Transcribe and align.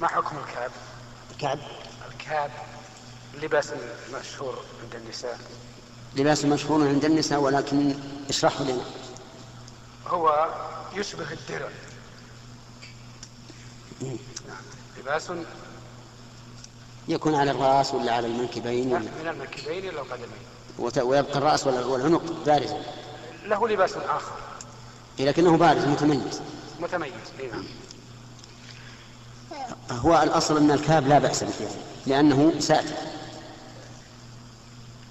ما 0.00 0.08
حكم 0.08 0.36
الكعب؟ 0.36 0.70
الكعب؟ 1.30 1.58
الكعب 2.12 2.50
اللباس 3.34 3.72
المشهور 4.08 4.64
عند 4.82 4.94
النساء. 4.94 5.38
لباس 6.16 6.44
مشهور 6.44 6.88
عند 6.88 7.04
النساء 7.04 7.40
ولكن 7.40 7.94
اشرحه 8.28 8.64
لنا. 8.64 8.84
هو 10.06 10.48
يشبه 10.94 11.32
الدرع. 11.32 11.68
لباس 14.98 15.32
يكون 17.08 17.34
على 17.34 17.50
الرأس 17.50 17.94
ولا 17.94 18.12
على 18.12 18.26
المنكبين 18.26 18.92
ولا؟ 18.92 18.98
من 18.98 19.28
المنكبين 19.28 19.88
إلى 19.88 20.00
القدمين. 20.00 20.44
ويبقى 20.78 21.38
الرأس 21.38 21.66
والعنق 21.66 22.22
بارزا 22.46 22.82
له 23.44 23.68
لباس 23.68 23.96
آخر. 23.96 24.36
لكنه 25.18 25.56
بارز 25.56 25.84
متميز. 25.84 26.40
متميز 26.80 27.12
اي 27.40 27.46
نعم. 27.46 27.64
هو 29.90 30.22
الأصل 30.22 30.56
أن 30.56 30.70
الكاب 30.70 31.08
لا 31.08 31.18
بأس 31.18 31.44
به 31.44 31.68
لأنه 32.06 32.52
ساتر 32.58 32.94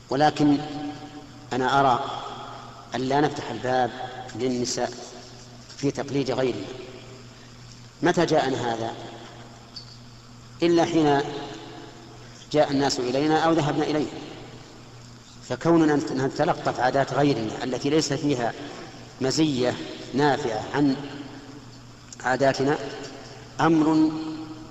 ولكن 0.09 0.58
أنا 1.54 1.80
أرى 1.80 2.04
أن 2.96 3.02
لا 3.02 3.22
نفتح 3.22 3.52
الباب 3.52 3.91
للنساء 4.36 4.91
في 5.77 5.91
تقليد 5.91 6.32
غيرنا. 6.32 6.66
متى 8.02 8.26
جاءنا 8.26 8.73
هذا؟ 8.73 8.94
إلا 10.63 10.85
حين 10.85 11.21
جاء 12.52 12.71
الناس 12.71 12.99
إلينا 12.99 13.40
أو 13.40 13.52
ذهبنا 13.54 13.84
إليه. 13.84 14.08
فكوننا 15.49 15.96
نتلقف 15.96 16.80
عادات 16.80 17.13
غيرنا 17.13 17.63
التي 17.63 17.90
ليس 17.90 18.13
فيها 18.13 18.54
مزية 19.21 19.76
نافعة 20.13 20.63
عن 20.74 20.96
عاداتنا 22.24 22.77
أمر 23.60 24.12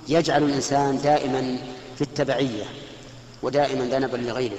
يجعل 0.08 0.42
الإنسان 0.42 1.00
دائما 1.02 1.58
في 1.96 2.02
التبعية 2.02 2.64
ودائما 3.42 3.84
ذنبا 3.84 4.16
لغيره. 4.16 4.58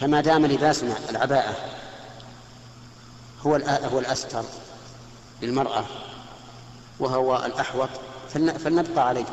فما 0.00 0.20
دام 0.20 0.46
لباسنا 0.46 0.94
العباءة 1.10 1.56
هو 3.46 3.54
هو 3.92 3.98
الأستر 3.98 4.44
للمرأة 5.42 5.84
وهو 7.00 7.44
الأحوط 7.46 7.88
فلن- 8.34 8.58
فلنبقى 8.58 9.08
عليه. 9.08 9.24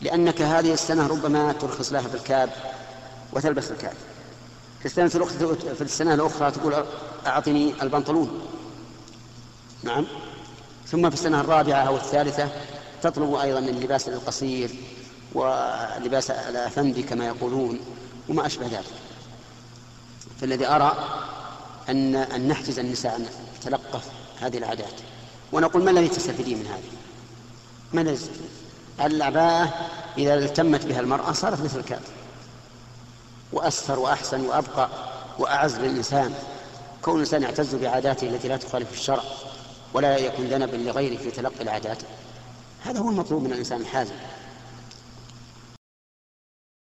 لأنك 0.00 0.42
هذه 0.42 0.72
السنة 0.72 1.06
ربما 1.06 1.52
ترخص 1.52 1.92
لها 1.92 2.08
بالكاب 2.08 2.50
وتلبس 3.32 3.70
الكاب 3.70 3.92
في 5.08 5.16
الأخرى 5.16 5.74
في 5.74 5.80
السنة 5.82 6.14
الأخرى 6.14 6.50
تقول 6.50 6.84
أعطني 7.26 7.74
البنطلون. 7.82 8.40
نعم. 9.82 10.06
ثم 10.86 11.08
في 11.10 11.14
السنة 11.14 11.40
الرابعة 11.40 11.82
أو 11.82 11.96
الثالثة 11.96 12.48
تطلب 13.02 13.34
أيضا 13.34 13.58
اللباس 13.58 14.08
القصير 14.08 14.70
ولباس 15.34 16.30
الأفندي 16.30 17.02
كما 17.02 17.26
يقولون 17.26 17.80
وما 18.28 18.46
أشبه 18.46 18.66
ذلك. 18.66 18.84
فالذي 20.40 20.66
أرى 20.66 20.96
أن 21.88 22.14
أن 22.14 22.48
نحجز 22.48 22.78
النساء 22.78 23.16
أن 23.16 23.26
تتلقف 23.60 24.04
هذه 24.40 24.58
العادات. 24.58 24.94
ونقول 25.52 25.84
ما 25.84 25.90
الذي 25.90 26.08
تستفيدين 26.08 26.58
من 26.58 26.66
هذه؟ 26.66 26.92
ما 27.92 28.00
الذي 28.00 28.16
تستفيدين؟ 28.16 28.50
العباءة 29.00 29.74
إذا 30.18 30.34
التمت 30.34 30.86
بها 30.86 31.00
المرأة 31.00 31.32
صارت 31.32 31.60
مثل 31.60 31.78
الكاب 31.78 32.00
وأستر 33.52 33.98
وأحسن 33.98 34.46
وأبقى 34.46 34.88
وأعز 35.38 35.76
للإنسان. 35.76 36.34
كون 37.02 37.14
الإنسان 37.14 37.42
يعتز 37.42 37.74
بعاداته 37.74 38.28
التي 38.28 38.48
لا 38.48 38.56
تخالف 38.56 38.92
الشرع 38.92 39.22
ولا 39.94 40.16
يكون 40.16 40.46
ذنبا 40.46 40.76
لغيره 40.76 41.16
في 41.16 41.30
تلقي 41.30 41.62
العادات. 41.62 41.98
هذا 42.84 43.00
هو 43.00 43.10
المطلوب 43.10 43.42
من 43.42 43.52
الإنسان 43.52 43.80
الحازم. 43.80 44.14